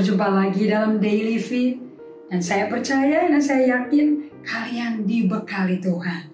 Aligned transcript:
berjumpa 0.00 0.32
lagi 0.32 0.64
dalam 0.64 0.96
Daily 0.96 1.36
Feed. 1.36 1.76
Dan 2.32 2.40
saya 2.40 2.72
percaya 2.72 3.28
dan 3.28 3.36
saya 3.36 3.76
yakin 3.76 4.32
kalian 4.40 5.04
dibekali 5.04 5.76
Tuhan. 5.76 6.29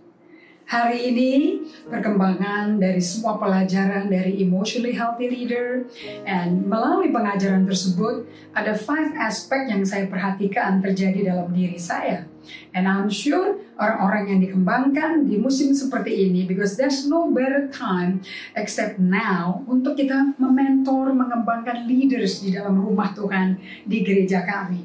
Hari 0.66 1.14
ini 1.14 1.62
perkembangan 1.86 2.82
dari 2.82 2.98
semua 2.98 3.38
pelajaran 3.38 4.10
dari 4.10 4.42
emotionally 4.42 4.98
healthy 4.98 5.30
leader 5.30 5.86
and 6.26 6.66
melalui 6.66 7.14
pengajaran 7.14 7.62
tersebut 7.62 8.26
ada 8.50 8.74
five 8.74 9.14
aspek 9.14 9.70
yang 9.70 9.86
saya 9.86 10.10
perhatikan 10.10 10.82
terjadi 10.82 11.30
dalam 11.30 11.54
diri 11.54 11.78
saya. 11.78 12.26
And 12.74 12.90
I'm 12.90 13.06
sure 13.06 13.62
orang-orang 13.78 14.26
yang 14.26 14.40
dikembangkan 14.42 15.30
di 15.30 15.38
musim 15.38 15.70
seperti 15.70 16.34
ini 16.34 16.42
because 16.50 16.74
there's 16.74 17.06
no 17.06 17.30
better 17.30 17.70
time 17.70 18.26
except 18.58 18.98
now 18.98 19.62
untuk 19.70 19.94
kita 19.94 20.34
mementor, 20.34 21.14
mengembangkan 21.14 21.86
leaders 21.86 22.42
di 22.42 22.50
dalam 22.50 22.74
rumah 22.74 23.14
Tuhan 23.14 23.54
di 23.86 24.02
gereja 24.02 24.42
kami. 24.42 24.82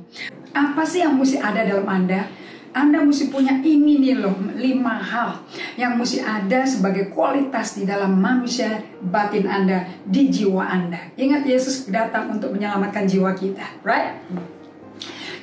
Apa 0.53 0.85
sih 0.85 1.01
yang 1.01 1.17
mesti 1.17 1.41
ada 1.41 1.65
dalam 1.65 1.89
Anda? 1.89 2.29
Anda 2.71 3.03
mesti 3.03 3.27
punya 3.27 3.59
ini 3.59 3.99
nih 3.99 4.15
loh, 4.23 4.35
lima 4.55 4.95
hal 4.95 5.43
yang 5.75 5.99
mesti 5.99 6.23
ada 6.23 6.63
sebagai 6.63 7.11
kualitas 7.11 7.75
di 7.75 7.83
dalam 7.83 8.15
manusia 8.15 8.79
batin 9.03 9.43
Anda, 9.43 9.91
di 10.07 10.31
jiwa 10.31 10.63
Anda. 10.63 11.11
Ingat 11.19 11.43
Yesus 11.43 11.91
datang 11.91 12.31
untuk 12.31 12.55
menyelamatkan 12.55 13.11
jiwa 13.11 13.35
kita, 13.35 13.83
right? 13.83 14.23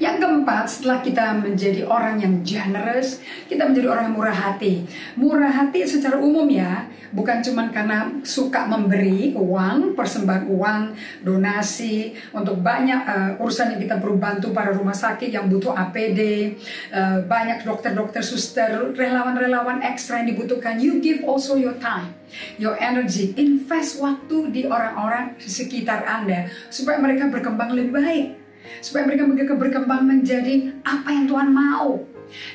Yang 0.01 0.16
keempat, 0.24 0.64
setelah 0.73 0.98
kita 1.04 1.37
menjadi 1.37 1.84
orang 1.84 2.23
yang 2.23 2.41
generous, 2.41 3.20
kita 3.45 3.68
menjadi 3.68 3.92
orang 3.92 4.04
yang 4.09 4.16
murah 4.16 4.38
hati. 4.48 4.88
Murah 5.18 5.52
hati 5.52 5.84
secara 5.84 6.16
umum 6.16 6.49
ya, 6.49 6.87
bukan 7.12 7.40
cuma 7.40 7.70
karena 7.73 8.20
suka 8.24 8.68
memberi 8.68 9.32
uang, 9.32 9.96
persembahan 9.96 10.45
uang, 10.48 10.80
donasi 11.24 12.12
untuk 12.34 12.60
banyak 12.60 13.00
uh, 13.04 13.42
urusan 13.42 13.76
yang 13.76 13.80
kita 13.80 13.96
perlu 13.96 14.20
bantu 14.20 14.52
para 14.52 14.74
rumah 14.74 14.96
sakit 14.96 15.32
yang 15.32 15.48
butuh 15.48 15.73
APD, 15.73 16.52
uh, 16.92 17.24
banyak 17.24 17.65
dokter-dokter, 17.65 18.20
suster, 18.20 18.92
relawan-relawan 18.92 19.80
ekstra 19.80 20.20
yang 20.20 20.34
dibutuhkan. 20.37 20.76
You 20.76 21.00
give 21.00 21.24
also 21.24 21.56
your 21.56 21.76
time, 21.80 22.12
your 22.60 22.76
energy, 22.76 23.32
invest 23.38 24.00
waktu 24.02 24.52
di 24.52 24.62
orang-orang 24.68 25.38
di 25.40 25.48
sekitar 25.48 26.04
Anda 26.04 26.50
supaya 26.68 27.00
mereka 27.00 27.30
berkembang 27.32 27.72
lebih 27.72 27.93
baik 27.95 28.26
supaya 28.84 29.09
mereka 29.09 29.24
berkembang 29.56 30.04
menjadi 30.04 30.76
apa 30.84 31.09
yang 31.09 31.24
Tuhan 31.24 31.50
mau. 31.50 32.04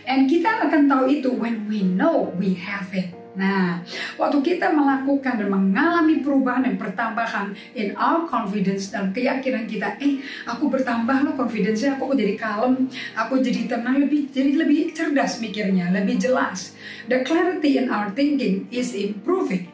And 0.05 0.29
kita 0.29 0.69
akan 0.69 0.85
tahu 0.85 1.05
itu 1.09 1.33
when 1.33 1.65
we 1.65 1.81
know 1.81 2.29
we 2.37 2.53
have 2.53 2.93
it. 2.93 3.22
Nah, 3.33 3.81
waktu 4.21 4.39
kita 4.45 4.69
melakukan 4.69 5.41
dan 5.41 5.49
mengalami 5.49 6.21
perubahan 6.21 6.69
dan 6.69 6.75
pertambahan 6.77 7.57
in 7.73 7.97
our 7.97 8.29
confidence 8.29 8.93
dan 8.93 9.09
keyakinan 9.09 9.65
kita, 9.65 9.97
eh, 9.97 10.21
aku 10.45 10.69
bertambah 10.69 11.25
loh 11.25 11.33
confidence-nya, 11.33 11.97
aku 11.97 12.13
jadi 12.13 12.37
kalem, 12.37 12.85
aku 13.17 13.41
jadi 13.41 13.65
tenang, 13.65 14.05
lebih 14.05 14.29
jadi 14.29 14.53
lebih 14.53 14.93
cerdas 14.93 15.41
mikirnya, 15.41 15.89
lebih 15.89 16.21
jelas. 16.21 16.77
The 17.09 17.25
clarity 17.25 17.81
in 17.81 17.89
our 17.89 18.13
thinking 18.13 18.69
is 18.69 18.93
improving. 18.93 19.73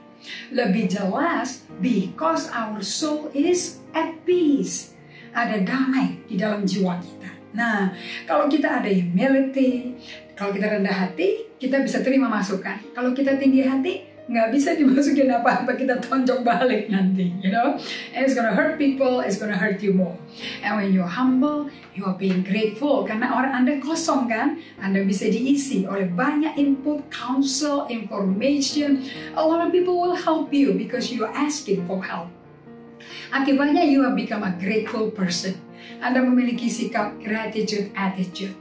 Lebih 0.52 0.92
jelas 0.92 1.64
because 1.80 2.52
our 2.52 2.84
soul 2.84 3.32
is 3.36 3.80
at 3.96 4.24
peace 4.28 4.96
ada 5.34 5.62
damai 5.62 6.20
di 6.28 6.36
dalam 6.36 6.68
jiwa 6.68 7.00
kita. 7.00 7.39
Nah, 7.54 7.94
kalau 8.30 8.46
kita 8.46 8.82
ada 8.82 8.90
humility, 8.90 9.98
kalau 10.38 10.54
kita 10.54 10.80
rendah 10.80 10.94
hati, 10.94 11.50
kita 11.58 11.82
bisa 11.82 12.00
terima 12.06 12.30
masukan. 12.30 12.78
Kalau 12.94 13.12
kita 13.12 13.36
tinggi 13.42 13.66
hati, 13.66 14.10
nggak 14.30 14.54
bisa 14.54 14.78
dimasukin 14.78 15.26
apa-apa 15.34 15.74
kita 15.74 15.98
tonjok 15.98 16.46
balik 16.46 16.86
nanti, 16.94 17.34
you 17.42 17.50
know. 17.50 17.74
And 18.14 18.22
it's 18.22 18.38
gonna 18.38 18.54
hurt 18.54 18.78
people, 18.78 19.26
it's 19.26 19.42
gonna 19.42 19.58
hurt 19.58 19.82
you 19.82 19.98
more. 19.98 20.14
And 20.62 20.78
when 20.78 20.94
you're 20.94 21.10
humble, 21.10 21.74
you 21.98 22.06
are 22.06 22.14
being 22.14 22.46
grateful 22.46 23.10
karena 23.10 23.34
orang 23.34 23.66
anda 23.66 23.82
kosong 23.82 24.30
kan, 24.30 24.62
anda 24.78 25.02
bisa 25.02 25.26
diisi 25.26 25.90
oleh 25.90 26.06
banyak 26.14 26.54
input, 26.62 27.10
counsel, 27.10 27.90
information. 27.90 29.02
A 29.34 29.42
lot 29.42 29.66
of 29.66 29.74
people 29.74 29.98
will 29.98 30.16
help 30.16 30.54
you 30.54 30.78
because 30.78 31.10
you 31.10 31.26
are 31.26 31.34
asking 31.34 31.90
for 31.90 31.98
help. 32.06 32.30
Akibatnya 33.34 33.82
you 33.82 34.06
have 34.06 34.14
become 34.14 34.46
a 34.46 34.54
grateful 34.62 35.10
person. 35.10 35.58
Anda 35.98 36.22
memiliki 36.22 36.70
sikap 36.70 37.18
gratitude 37.18 37.90
attitude. 37.98 38.54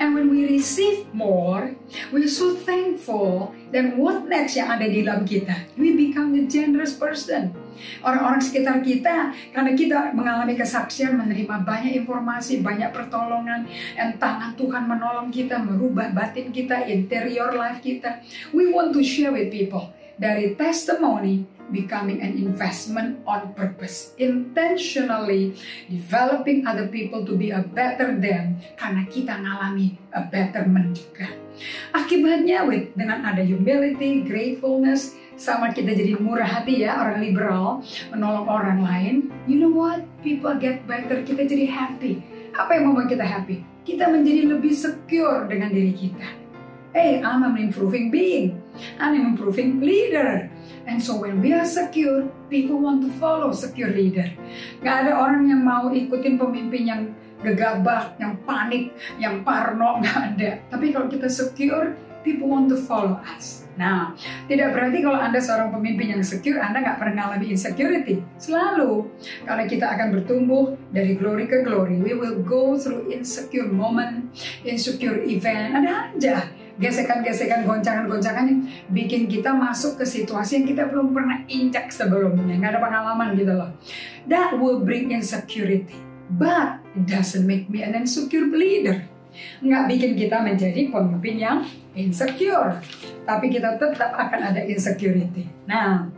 And 0.00 0.16
when 0.16 0.32
we 0.32 0.48
receive 0.48 1.04
more, 1.12 1.76
we're 2.08 2.30
so 2.30 2.56
thankful. 2.56 3.52
Then 3.74 4.00
what 4.00 4.24
next 4.24 4.56
yang 4.56 4.72
ada 4.72 4.88
di 4.88 5.04
dalam 5.04 5.28
kita? 5.28 5.52
We 5.76 5.92
become 5.92 6.32
the 6.32 6.48
generous 6.48 6.96
person. 6.96 7.52
Orang-orang 8.00 8.40
sekitar 8.40 8.80
kita, 8.80 9.36
karena 9.52 9.72
kita 9.76 10.16
mengalami 10.16 10.56
kesaksian, 10.56 11.20
menerima 11.20 11.60
banyak 11.60 11.92
informasi, 12.04 12.64
banyak 12.64 12.88
pertolongan, 12.88 13.68
dan 13.92 14.16
tangan 14.16 14.56
Tuhan 14.56 14.88
menolong 14.88 15.28
kita, 15.28 15.60
merubah 15.60 16.08
batin 16.16 16.48
kita, 16.48 16.88
interior 16.88 17.52
life 17.52 17.84
kita. 17.84 18.24
We 18.56 18.72
want 18.72 18.96
to 18.96 19.04
share 19.04 19.36
with 19.36 19.52
people. 19.52 19.92
Dari 20.16 20.56
testimony, 20.56 21.44
becoming 21.72 22.22
an 22.22 22.38
investment 22.38 23.22
on 23.26 23.54
purpose, 23.54 24.14
intentionally 24.18 25.56
developing 25.90 26.66
other 26.66 26.86
people 26.88 27.24
to 27.26 27.34
be 27.34 27.50
a 27.50 27.62
better 27.62 28.14
them 28.14 28.58
karena 28.78 29.02
kita 29.08 29.34
ngalami 29.34 29.98
a 30.14 30.22
betterment 30.26 30.94
juga. 30.94 31.28
Akibatnya 31.96 32.68
with 32.68 32.92
dengan 32.94 33.24
ada 33.24 33.40
humility, 33.40 34.22
gratefulness, 34.22 35.16
sama 35.36 35.72
kita 35.72 35.92
jadi 35.92 36.16
murah 36.16 36.48
hati 36.48 36.84
ya 36.84 36.96
orang 36.96 37.20
liberal 37.20 37.84
menolong 38.12 38.48
orang 38.48 38.80
lain. 38.80 39.14
You 39.44 39.60
know 39.60 39.72
what? 39.72 40.04
People 40.24 40.56
get 40.56 40.84
better, 40.88 41.24
kita 41.24 41.44
jadi 41.44 41.68
happy. 41.68 42.24
Apa 42.56 42.80
yang 42.80 42.92
membuat 42.92 43.12
kita 43.12 43.24
happy? 43.24 43.60
Kita 43.84 44.08
menjadi 44.10 44.50
lebih 44.50 44.72
secure 44.72 45.46
dengan 45.46 45.70
diri 45.70 45.92
kita 45.92 46.45
hey, 46.96 47.20
I'm 47.20 47.44
an 47.44 47.60
improving 47.60 48.08
being. 48.08 48.56
I'm 48.96 49.12
an 49.12 49.36
improving 49.36 49.84
leader. 49.84 50.48
And 50.88 50.96
so 50.96 51.20
when 51.20 51.44
we 51.44 51.52
are 51.52 51.68
secure, 51.68 52.24
people 52.48 52.80
want 52.80 53.04
to 53.04 53.12
follow 53.20 53.52
secure 53.52 53.92
leader. 53.92 54.32
Gak 54.80 55.04
ada 55.04 55.12
orang 55.12 55.44
yang 55.52 55.60
mau 55.60 55.92
ikutin 55.92 56.40
pemimpin 56.40 56.88
yang 56.88 57.02
gegabah, 57.44 58.16
yang 58.16 58.40
panik, 58.48 58.96
yang 59.20 59.44
parno, 59.44 60.00
gak 60.00 60.40
ada. 60.40 60.56
Tapi 60.72 60.96
kalau 60.96 61.12
kita 61.12 61.28
secure, 61.28 61.92
people 62.24 62.48
want 62.48 62.72
to 62.72 62.80
follow 62.80 63.20
us. 63.36 63.68
Nah, 63.76 64.16
tidak 64.48 64.72
berarti 64.72 65.04
kalau 65.04 65.20
Anda 65.20 65.36
seorang 65.36 65.68
pemimpin 65.76 66.16
yang 66.16 66.24
secure, 66.24 66.56
Anda 66.64 66.80
nggak 66.80 66.96
pernah 66.96 67.28
mengalami 67.28 67.52
insecurity. 67.52 68.24
Selalu. 68.40 69.04
Karena 69.44 69.68
kita 69.68 69.92
akan 69.92 70.16
bertumbuh 70.16 70.80
dari 70.96 71.12
glory 71.12 71.44
ke 71.44 71.60
glory. 71.60 72.00
We 72.00 72.16
will 72.16 72.40
go 72.40 72.80
through 72.80 73.12
insecure 73.12 73.68
moment, 73.68 74.32
insecure 74.64 75.20
event. 75.28 75.76
Ada 75.76 75.92
aja 76.16 76.36
gesekan-gesekan, 76.76 77.64
goncangan-goncangan 77.64 78.44
yang 78.48 78.60
bikin 78.92 79.28
kita 79.28 79.52
masuk 79.52 80.00
ke 80.00 80.04
situasi 80.04 80.60
yang 80.60 80.66
kita 80.68 80.82
belum 80.88 81.16
pernah 81.16 81.40
injak 81.48 81.88
sebelumnya, 81.88 82.56
nggak 82.60 82.72
ada 82.76 82.80
pengalaman 82.80 83.28
gitu 83.36 83.52
loh. 83.52 83.70
That 84.28 84.60
will 84.60 84.84
bring 84.84 85.12
insecurity, 85.12 85.96
but 86.36 86.84
it 86.92 87.08
doesn't 87.08 87.48
make 87.48 87.72
me 87.72 87.80
an 87.80 87.96
insecure 87.96 88.48
leader. 88.48 89.08
Nggak 89.60 89.82
bikin 89.92 90.12
kita 90.16 90.40
menjadi 90.40 90.80
pemimpin 90.88 91.36
yang 91.36 91.58
insecure, 91.96 92.80
tapi 93.24 93.52
kita 93.52 93.76
tetap 93.80 94.12
akan 94.16 94.52
ada 94.52 94.60
insecurity. 94.64 95.48
Nah, 95.68 96.08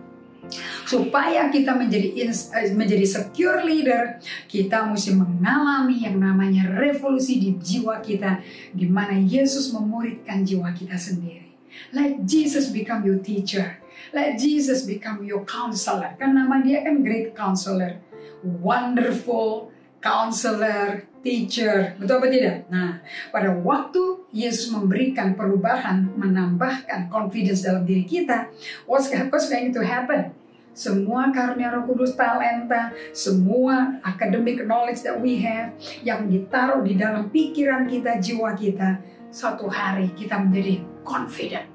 supaya 0.89 1.53
kita 1.53 1.77
menjadi 1.77 2.33
eh, 2.33 2.73
menjadi 2.73 3.05
secure 3.05 3.61
leader, 3.61 4.17
kita 4.49 4.89
mesti 4.89 5.13
mengalami 5.13 6.01
yang 6.09 6.17
namanya 6.17 6.73
revolusi 6.73 7.37
di 7.37 7.61
jiwa 7.61 8.01
kita, 8.01 8.41
di 8.73 8.89
mana 8.89 9.13
Yesus 9.21 9.69
memuridkan 9.77 10.49
jiwa 10.49 10.73
kita 10.73 10.97
sendiri. 10.97 11.53
Let 11.93 12.25
Jesus 12.25 12.73
become 12.73 13.05
your 13.05 13.21
teacher. 13.21 13.85
Let 14.17 14.41
Jesus 14.41 14.89
become 14.89 15.21
your 15.29 15.45
counselor. 15.45 16.17
Kan 16.17 16.33
nama 16.33 16.65
dia 16.65 16.81
kan 16.81 17.05
great 17.05 17.37
counselor. 17.37 18.01
Wonderful 18.41 19.69
counselor, 20.01 21.05
teacher. 21.21 21.99
Betul 22.01 22.23
apa 22.23 22.27
tidak? 22.33 22.57
Nah, 22.73 23.05
pada 23.29 23.53
waktu 23.53 24.25
Yesus 24.33 24.73
memberikan 24.73 25.37
perubahan, 25.37 26.17
menambahkan 26.17 27.13
confidence 27.13 27.67
dalam 27.67 27.85
diri 27.85 28.09
kita, 28.09 28.49
what's, 28.89 29.13
what's 29.29 29.53
going 29.53 29.75
to 29.75 29.85
happen? 29.85 30.33
Semua 30.75 31.35
karunia 31.35 31.75
Roh 31.75 31.89
Kudus, 31.89 32.15
talenta, 32.15 32.95
semua 33.11 33.99
academic 34.07 34.63
knowledge 34.63 35.03
that 35.03 35.19
we 35.19 35.43
have 35.43 35.75
yang 36.07 36.31
ditaruh 36.31 36.85
di 36.87 36.95
dalam 36.95 37.29
pikiran 37.33 37.91
kita, 37.91 38.23
jiwa 38.23 38.55
kita, 38.55 39.03
suatu 39.29 39.67
hari 39.67 40.13
kita 40.15 40.39
menjadi 40.39 40.81
confident. 41.03 41.67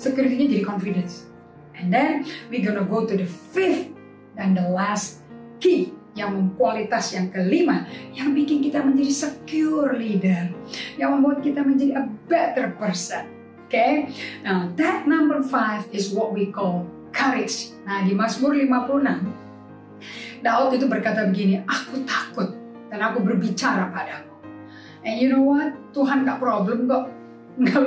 Security-nya 0.00 0.46
jadi 0.48 0.64
confidence. 0.64 1.28
And 1.76 1.88
then 1.92 2.28
we 2.52 2.60
gonna 2.60 2.84
go 2.84 3.08
to 3.08 3.14
the 3.16 3.28
fifth 3.28 3.92
and 4.36 4.56
the 4.56 4.68
last 4.68 5.24
key 5.60 5.92
yang 6.18 6.52
kualitas 6.58 7.14
yang 7.14 7.30
kelima 7.30 7.86
yang 8.10 8.34
bikin 8.34 8.58
kita 8.60 8.82
menjadi 8.82 9.30
secure 9.30 9.94
leader 9.94 10.50
yang 10.98 11.14
membuat 11.16 11.38
kita 11.40 11.62
menjadi 11.62 12.02
a 12.02 12.04
better 12.26 12.74
person 12.74 13.30
okay 13.70 14.10
now 14.42 14.66
that 14.74 15.06
number 15.06 15.38
five 15.38 15.86
is 15.94 16.10
what 16.10 16.34
we 16.34 16.50
call 16.50 16.82
courage. 17.20 17.76
Nah, 17.84 18.00
di 18.08 18.16
Mazmur 18.16 18.56
56, 18.56 20.40
Daud 20.40 20.72
itu 20.72 20.88
berkata 20.88 21.28
begini, 21.28 21.60
aku 21.68 22.00
takut 22.08 22.56
dan 22.88 23.04
aku 23.04 23.20
berbicara 23.20 23.92
padamu. 23.92 24.32
And 25.04 25.20
you 25.20 25.28
know 25.28 25.44
what? 25.44 25.76
Tuhan 25.92 26.24
gak 26.24 26.40
problem 26.40 26.88
kok. 26.88 27.12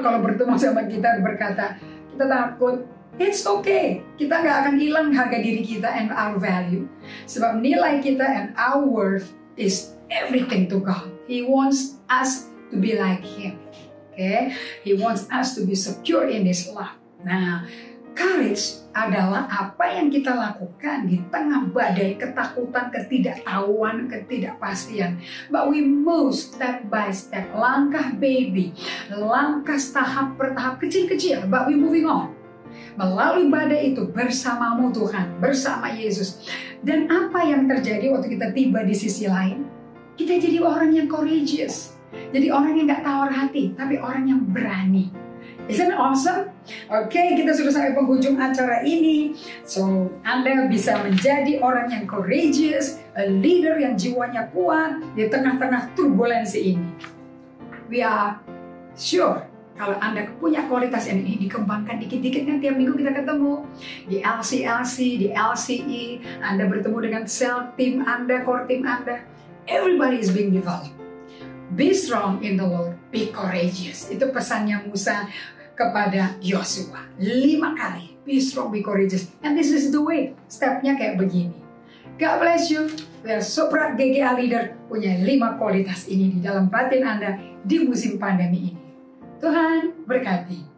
Kalau 0.05 0.21
bertemu 0.21 0.53
sama 0.61 0.85
kita 0.85 1.17
berkata, 1.25 1.81
kita 2.13 2.25
takut, 2.29 2.85
It's 3.21 3.45
okay. 3.45 4.01
Kita 4.17 4.41
nggak 4.41 4.57
akan 4.65 4.75
hilang 4.81 5.13
harga 5.13 5.37
diri 5.37 5.61
kita 5.61 5.85
and 5.85 6.09
our 6.09 6.41
value. 6.41 6.89
Sebab 7.29 7.61
nilai 7.61 8.01
kita 8.01 8.25
and 8.25 8.57
our 8.57 8.81
worth 8.81 9.37
is 9.53 9.93
everything 10.09 10.65
to 10.73 10.81
God. 10.81 11.13
He 11.29 11.45
wants 11.45 12.01
us 12.09 12.49
to 12.73 12.81
be 12.81 12.97
like 12.97 13.21
Him. 13.21 13.61
Okay? 14.09 14.57
He 14.81 14.97
wants 14.97 15.29
us 15.29 15.53
to 15.53 15.61
be 15.61 15.77
secure 15.77 16.25
in 16.25 16.49
His 16.49 16.65
love. 16.73 16.97
Nah, 17.21 17.69
courage 18.13 18.81
adalah 18.93 19.49
apa 19.49 19.97
yang 19.97 20.13
kita 20.13 20.31
lakukan 20.37 21.09
di 21.09 21.17
tengah 21.33 21.65
badai 21.73 22.13
ketakutan, 22.15 22.93
ketidaktahuan, 22.93 24.05
ketidakpastian. 24.05 25.17
But 25.49 25.73
we 25.73 25.81
move 25.81 26.37
step 26.37 26.87
by 26.87 27.09
step, 27.09 27.49
langkah 27.57 28.13
baby, 28.15 28.73
langkah 29.09 29.81
tahap 29.81 30.37
per 30.37 30.53
tahap 30.53 30.77
kecil-kecil, 30.77 31.49
but 31.49 31.65
we 31.65 31.73
moving 31.73 32.05
on 32.05 32.33
melalui 32.93 33.49
badai 33.49 33.93
itu 33.93 34.05
bersamamu 34.09 34.93
Tuhan, 34.93 35.41
bersama 35.41 35.89
Yesus. 35.93 36.45
Dan 36.85 37.09
apa 37.09 37.41
yang 37.45 37.65
terjadi 37.65 38.13
waktu 38.13 38.37
kita 38.37 38.53
tiba 38.53 38.85
di 38.85 38.93
sisi 38.93 39.25
lain? 39.25 39.65
Kita 40.13 40.37
jadi 40.37 40.61
orang 40.61 40.93
yang 40.93 41.07
courageous. 41.09 41.97
Jadi 42.13 42.53
orang 42.53 42.77
yang 42.77 42.85
gak 42.85 43.01
tawar 43.01 43.31
hati, 43.33 43.73
tapi 43.73 43.97
orang 43.97 44.29
yang 44.29 44.41
berani. 44.45 45.22
Isn't 45.71 45.95
awesome? 45.95 46.51
Oke, 46.91 47.15
okay, 47.15 47.27
kita 47.39 47.55
sudah 47.55 47.71
sampai 47.71 47.95
penghujung 47.95 48.35
acara 48.35 48.83
ini. 48.83 49.31
So, 49.63 50.11
Anda 50.27 50.67
bisa 50.67 50.99
menjadi 50.99 51.63
orang 51.63 51.87
yang 51.87 52.03
courageous, 52.03 52.99
a 53.15 53.31
leader 53.31 53.79
yang 53.79 53.95
jiwanya 53.95 54.51
kuat 54.51 54.99
di 55.15 55.31
tengah-tengah 55.31 55.95
turbulensi 55.95 56.75
ini. 56.75 56.87
We 57.87 58.03
are 58.03 58.43
sure 58.99 59.47
kalau 59.73 59.97
Anda 60.03 60.29
punya 60.37 60.67
kualitas 60.69 61.09
ini 61.09 61.39
dikembangkan 61.47 61.97
dikit-dikit 61.97 62.45
kan 62.45 62.57
tiap 62.61 62.75
minggu 62.77 62.93
kita 62.93 63.11
ketemu 63.15 63.65
di 64.05 64.17
LCLC, 64.21 64.95
di 65.17 65.27
LCE, 65.33 66.05
Anda 66.45 66.69
bertemu 66.69 66.97
dengan 67.01 67.23
sel 67.25 67.73
tim 67.73 68.05
Anda, 68.05 68.45
core 68.45 68.69
tim 68.69 68.85
Anda. 68.85 69.25
Everybody 69.65 70.19
is 70.19 70.29
being 70.29 70.53
developed. 70.53 71.02
Be 71.73 71.89
strong 71.89 72.45
in 72.45 72.53
the 72.53 72.67
Lord, 72.69 72.93
be 73.09 73.33
courageous. 73.33 74.05
Itu 74.13 74.29
pesannya 74.29 74.85
Musa 74.85 75.25
kepada 75.73 76.37
Yosua. 76.37 77.09
Lima 77.17 77.73
kali. 77.73 78.13
Be 78.21 78.37
strong, 78.37 78.69
be 78.69 78.85
courageous. 78.85 79.33
And 79.41 79.57
this 79.57 79.73
is 79.73 79.89
the 79.89 79.97
way. 79.97 80.37
Stepnya 80.45 80.93
kayak 80.93 81.17
begini. 81.17 81.57
God 82.21 82.45
bless 82.45 82.69
you. 82.69 82.93
We 83.25 83.33
are 83.33 83.41
Sopra 83.41 83.97
GGA 83.97 84.37
Leader 84.37 84.77
punya 84.85 85.17
lima 85.17 85.57
kualitas 85.57 86.05
ini 86.05 86.37
di 86.37 86.39
dalam 86.45 86.69
batin 86.69 87.01
Anda 87.01 87.41
di 87.65 87.81
musim 87.81 88.21
pandemi 88.21 88.69
ini. 88.69 88.83
Tuhan 89.41 90.05
berkati. 90.05 90.72